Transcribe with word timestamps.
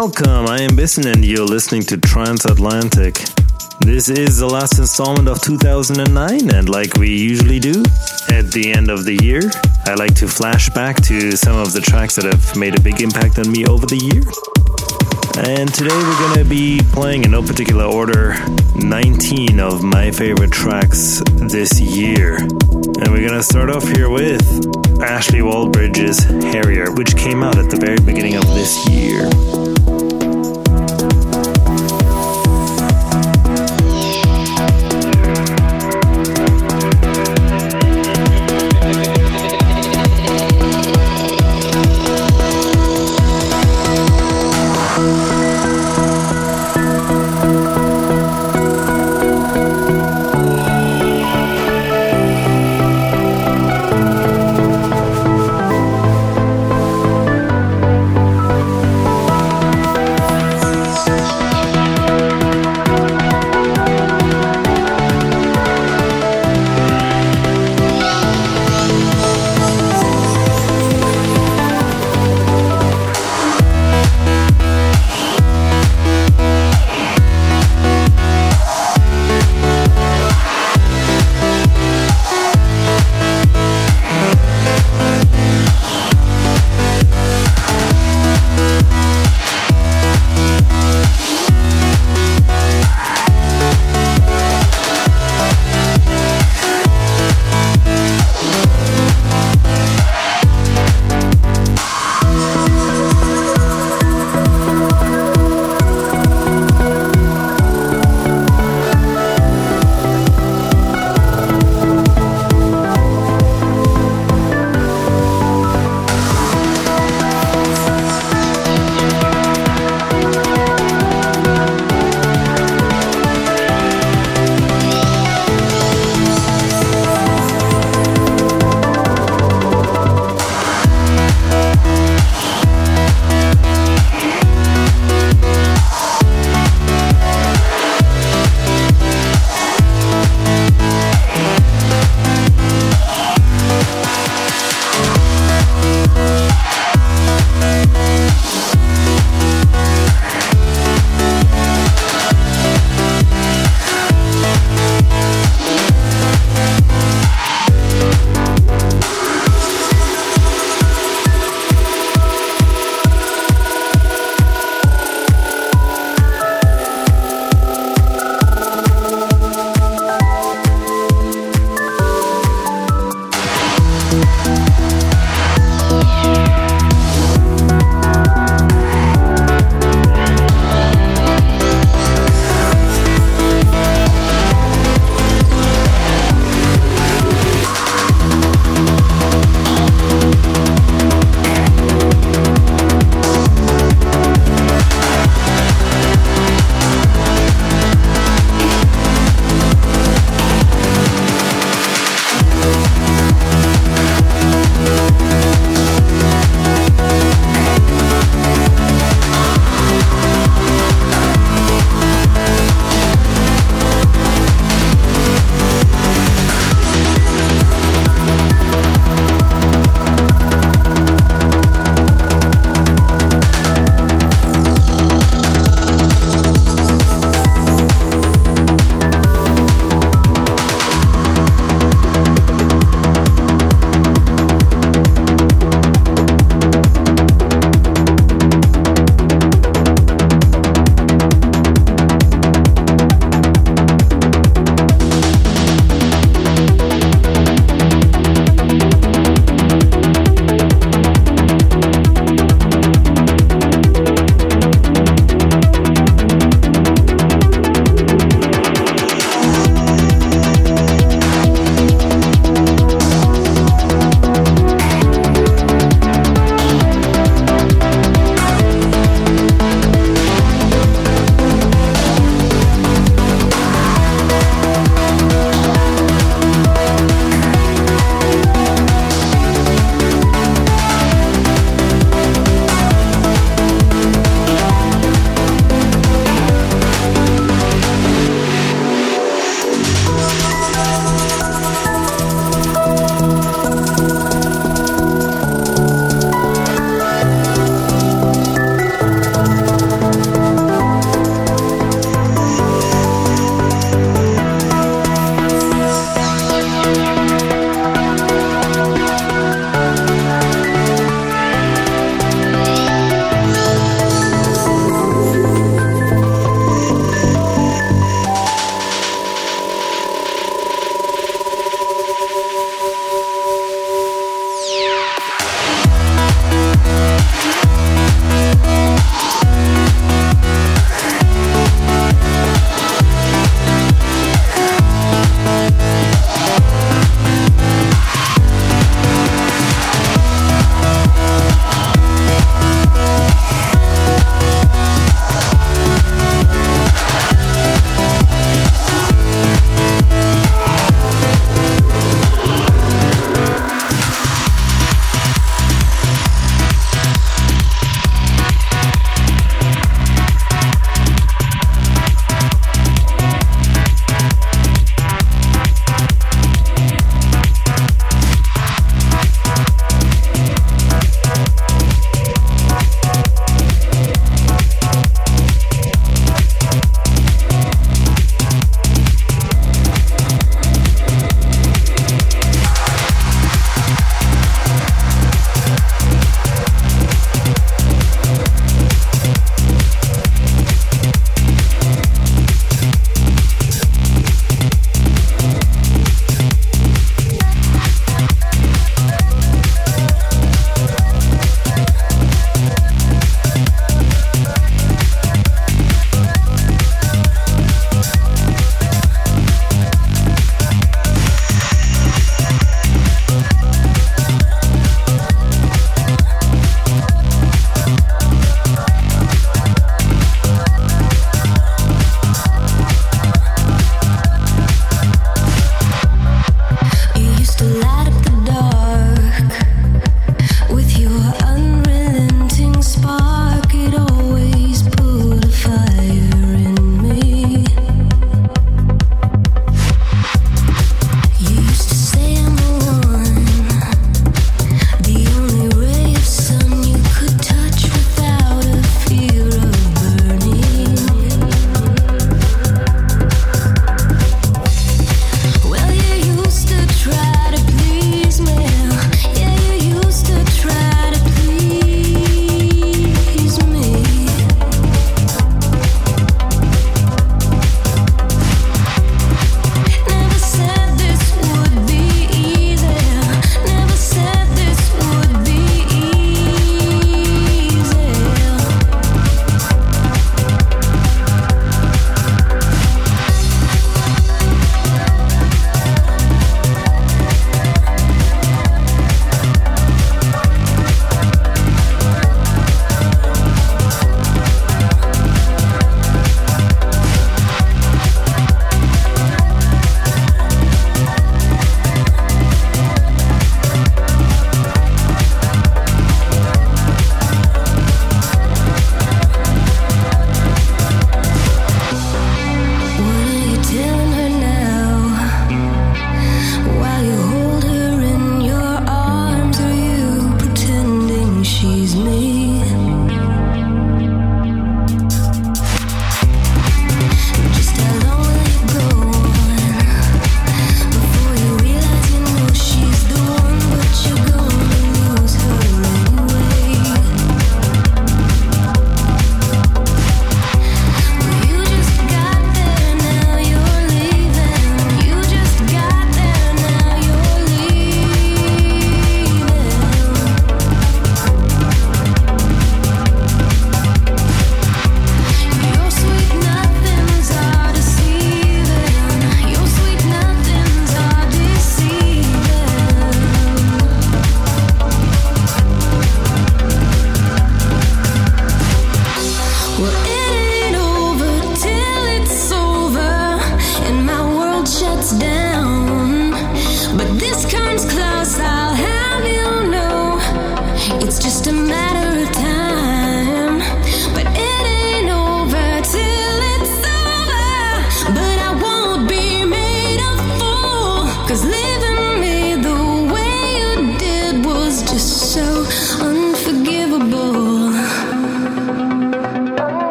Welcome. 0.00 0.46
I 0.46 0.62
am 0.62 0.76
Bissen 0.76 1.06
and 1.12 1.22
you're 1.22 1.44
listening 1.44 1.82
to 1.82 1.98
Transatlantic. 1.98 3.39
This 3.80 4.08
is 4.08 4.38
the 4.38 4.46
last 4.46 4.78
installment 4.78 5.26
of 5.26 5.40
2009, 5.40 6.54
and 6.54 6.68
like 6.68 6.94
we 6.98 7.08
usually 7.16 7.58
do 7.58 7.82
at 8.30 8.52
the 8.52 8.72
end 8.76 8.90
of 8.90 9.04
the 9.04 9.18
year, 9.22 9.42
I 9.86 9.94
like 9.94 10.14
to 10.16 10.28
flash 10.28 10.68
back 10.70 10.96
to 11.04 11.32
some 11.32 11.56
of 11.56 11.72
the 11.72 11.80
tracks 11.80 12.16
that 12.16 12.26
have 12.26 12.56
made 12.56 12.78
a 12.78 12.80
big 12.80 13.00
impact 13.00 13.38
on 13.38 13.50
me 13.50 13.64
over 13.66 13.86
the 13.86 13.96
year. 13.96 14.22
And 15.48 15.72
today 15.72 15.96
we're 15.96 16.18
going 16.18 16.38
to 16.38 16.44
be 16.44 16.80
playing 16.92 17.24
in 17.24 17.30
no 17.30 17.42
particular 17.42 17.84
order 17.84 18.34
19 18.76 19.58
of 19.58 19.82
my 19.82 20.10
favorite 20.10 20.52
tracks 20.52 21.22
this 21.36 21.80
year. 21.80 22.36
And 22.36 23.08
we're 23.08 23.26
going 23.26 23.40
to 23.40 23.42
start 23.42 23.70
off 23.70 23.88
here 23.88 24.10
with 24.10 24.44
Ashley 25.00 25.40
Wallbridge's 25.40 26.22
Harrier, 26.52 26.92
which 26.92 27.16
came 27.16 27.42
out 27.42 27.56
at 27.56 27.70
the 27.70 27.78
very 27.78 27.98
beginning 27.98 28.36
of 28.36 28.46
this 28.48 28.86
year. 28.90 30.19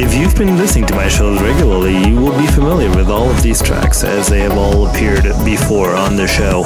You've 0.00 0.36
been 0.36 0.56
listening 0.56 0.86
to 0.86 0.94
my 0.94 1.08
shows 1.08 1.40
regularly, 1.42 1.96
you 2.06 2.16
will 2.16 2.36
be 2.38 2.46
familiar 2.46 2.88
with 2.90 3.08
all 3.08 3.28
of 3.30 3.42
these 3.42 3.60
tracks 3.62 4.04
as 4.04 4.28
they 4.28 4.40
have 4.40 4.56
all 4.56 4.86
appeared 4.86 5.24
before 5.44 5.94
on 5.94 6.16
the 6.16 6.26
show. 6.26 6.62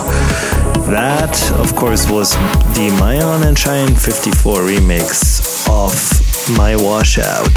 That, 0.90 1.52
of 1.52 1.74
course, 1.74 2.10
was 2.10 2.32
the 2.74 2.90
Mayon 3.00 3.46
and 3.46 3.58
Shane 3.58 3.94
54 3.94 4.58
remix 4.60 5.68
of 5.68 6.58
My 6.58 6.76
Washout, 6.76 7.56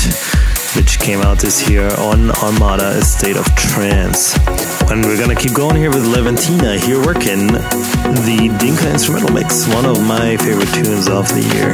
which 0.77 0.99
came 0.99 1.21
out 1.21 1.39
this 1.39 1.69
year 1.69 1.89
on 1.97 2.31
Armada 2.31 2.97
A 2.97 3.01
State 3.01 3.35
of 3.35 3.45
Trance. 3.55 4.37
And 4.89 5.03
we're 5.03 5.19
gonna 5.19 5.35
keep 5.35 5.53
going 5.53 5.75
here 5.75 5.89
with 5.91 6.05
Levantina 6.05 6.77
here 6.77 7.03
working 7.05 7.47
the 8.27 8.55
Dinka 8.59 8.91
instrumental 8.91 9.33
mix, 9.33 9.67
one 9.67 9.85
of 9.85 10.01
my 10.05 10.37
favorite 10.37 10.73
tunes 10.73 11.09
of 11.09 11.27
the 11.29 11.41
year. 11.55 11.71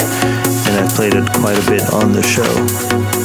And 0.66 0.80
I've 0.80 0.96
played 0.96 1.14
it 1.14 1.32
quite 1.34 1.58
a 1.58 1.70
bit 1.70 1.94
on 1.94 2.14
the 2.14 2.24
show. 2.24 3.21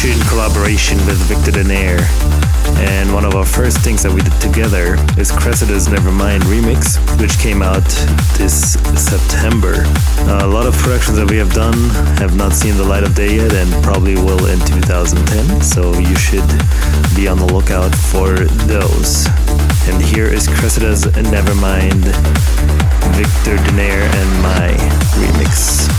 Production 0.00 0.28
collaboration 0.28 0.96
with 1.04 1.18
Victor 1.28 1.50
Dinaire. 1.50 2.00
And 2.88 3.12
one 3.12 3.26
of 3.26 3.34
our 3.34 3.44
first 3.44 3.80
things 3.80 4.02
that 4.02 4.10
we 4.10 4.22
did 4.22 4.32
together 4.40 4.96
is 5.20 5.30
Cressida's 5.30 5.88
Nevermind 5.88 6.40
remix, 6.48 6.96
which 7.20 7.38
came 7.38 7.60
out 7.60 7.84
this 8.40 8.80
September. 8.96 9.84
Uh, 10.24 10.40
a 10.40 10.48
lot 10.48 10.64
of 10.64 10.72
productions 10.78 11.18
that 11.18 11.28
we 11.28 11.36
have 11.36 11.52
done 11.52 11.76
have 12.16 12.34
not 12.34 12.54
seen 12.54 12.78
the 12.78 12.82
light 12.82 13.02
of 13.02 13.14
day 13.14 13.36
yet 13.36 13.52
and 13.52 13.68
probably 13.84 14.14
will 14.14 14.46
in 14.46 14.58
2010, 14.60 15.60
so 15.60 15.92
you 15.92 16.16
should 16.16 16.48
be 17.14 17.28
on 17.28 17.36
the 17.36 17.50
lookout 17.52 17.94
for 17.94 18.32
those. 18.72 19.28
And 19.84 20.00
here 20.00 20.32
is 20.32 20.48
Cressida's 20.48 21.04
Nevermind, 21.28 22.08
Victor 23.20 23.60
Dinaire, 23.68 24.08
and 24.08 24.30
my 24.40 24.72
remix. 25.20 25.89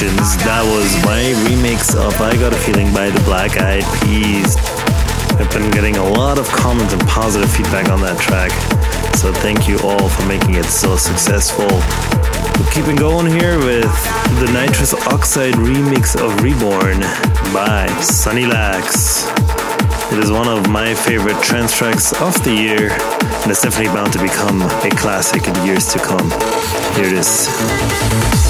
That 0.00 0.64
was 0.64 0.96
my 1.04 1.20
remix 1.44 1.94
of 1.94 2.18
I 2.22 2.32
Got 2.34 2.54
a 2.54 2.56
Feeling 2.56 2.90
by 2.94 3.10
the 3.10 3.20
Black 3.20 3.60
Eyed 3.60 3.84
Peas. 4.00 4.56
I've 5.36 5.52
been 5.52 5.70
getting 5.72 5.98
a 5.98 6.08
lot 6.16 6.38
of 6.38 6.48
comments 6.48 6.94
and 6.94 7.02
positive 7.02 7.52
feedback 7.52 7.90
on 7.90 8.00
that 8.00 8.16
track, 8.16 8.48
so 9.20 9.30
thank 9.30 9.68
you 9.68 9.76
all 9.84 10.08
for 10.08 10.24
making 10.24 10.54
it 10.54 10.64
so 10.64 10.96
successful. 10.96 11.68
We're 12.56 12.72
keeping 12.72 12.96
going 12.96 13.26
here 13.28 13.58
with 13.58 13.92
the 14.40 14.48
Nitrous 14.56 14.94
Oxide 15.12 15.60
remix 15.60 16.16
of 16.16 16.32
Reborn 16.40 17.04
by 17.52 17.84
Sunny 18.00 18.46
Lax. 18.46 19.28
It 20.16 20.18
is 20.18 20.32
one 20.32 20.48
of 20.48 20.70
my 20.70 20.94
favorite 20.94 21.42
trance 21.44 21.76
tracks 21.76 22.16
of 22.22 22.32
the 22.42 22.56
year, 22.56 22.88
and 22.88 23.50
it's 23.52 23.60
definitely 23.60 23.92
bound 23.92 24.14
to 24.14 24.18
become 24.18 24.62
a 24.62 24.90
classic 24.96 25.46
in 25.46 25.52
years 25.66 25.92
to 25.92 25.98
come. 25.98 26.30
Here 26.96 27.04
it 27.04 27.20
is. 27.20 28.49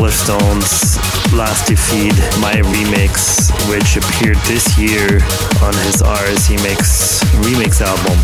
With 0.00 0.14
Solarstone's 0.14 0.96
Last 1.34 1.66
Defeat, 1.66 2.14
my 2.40 2.54
remix, 2.72 3.50
which 3.68 3.96
appeared 3.96 4.38
this 4.46 4.78
year 4.78 5.20
on 5.62 5.74
his 5.84 6.02
RSC 6.02 6.62
Mix 6.62 7.22
remix 7.42 7.80
album. 7.80 8.18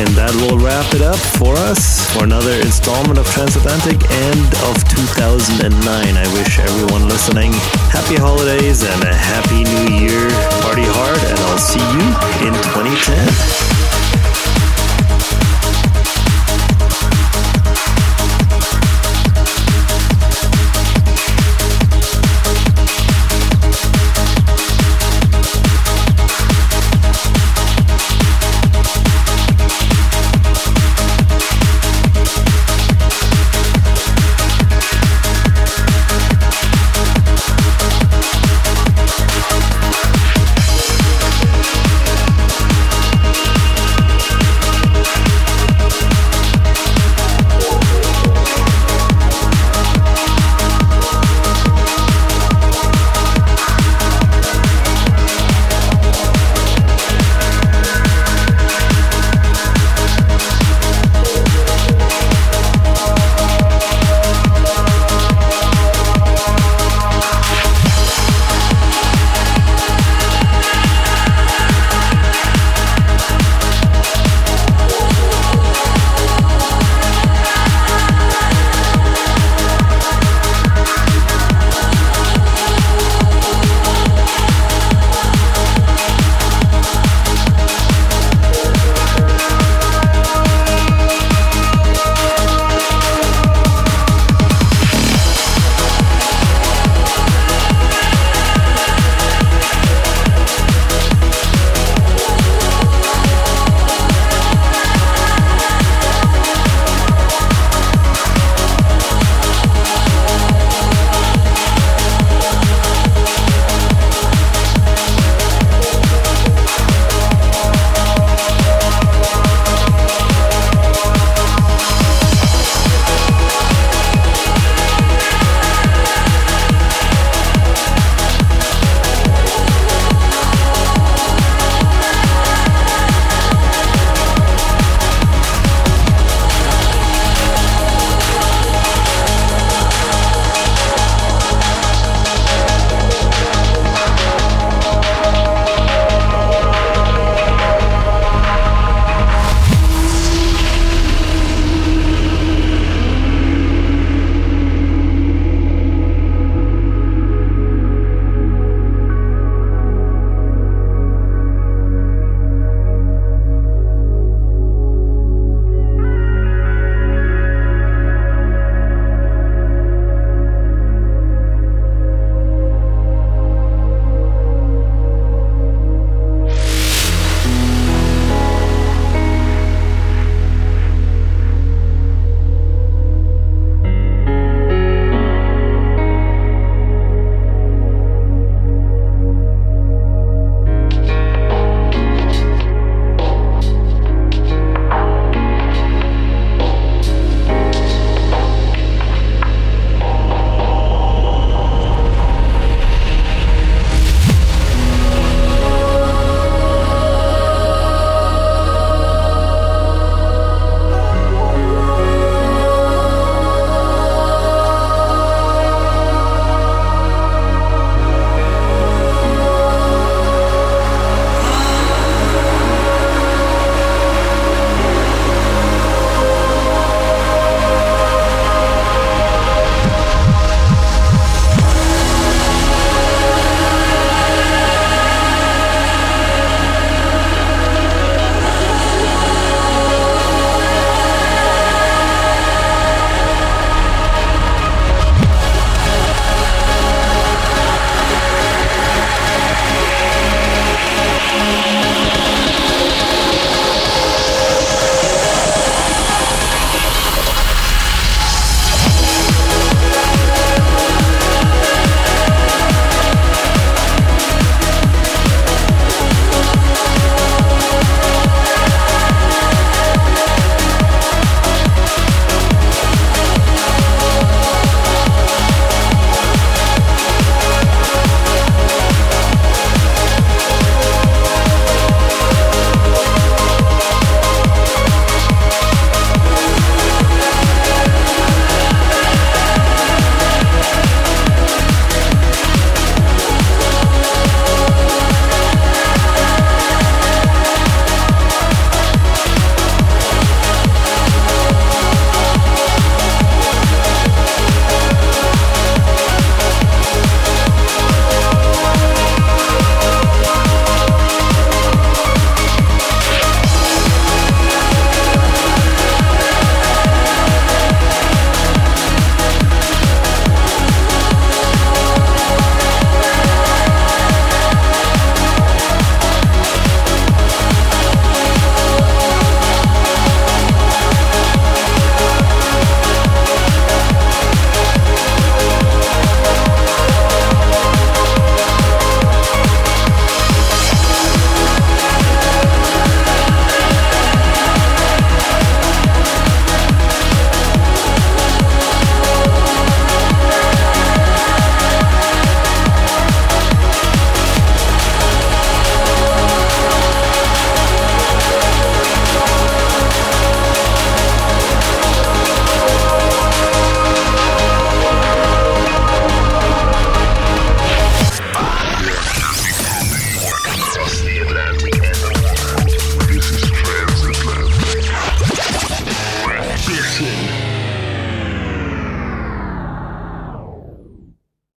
And 0.00 0.08
that 0.16 0.32
will 0.42 0.58
wrap 0.58 0.92
it 0.94 1.02
up 1.02 1.20
for 1.38 1.54
us 1.56 2.04
for 2.12 2.24
another 2.24 2.52
installment 2.60 3.18
of 3.18 3.26
Transatlantic 3.28 4.00
end 4.10 4.48
of 4.68 4.76
2009. 4.88 5.70
I 5.84 6.26
wish 6.34 6.58
everyone 6.58 7.08
listening 7.08 7.52
happy 7.92 8.16
holidays 8.16 8.82
and 8.82 9.02
a 9.04 9.14
happy 9.14 9.64
new 9.64 10.08
year. 10.08 10.28
Party 10.64 10.84
hard, 10.84 11.20
and 11.30 11.38
I'll 11.48 11.58
see 11.58 11.84
you 11.94 12.04
in 12.48 12.54
2010. 12.74 13.67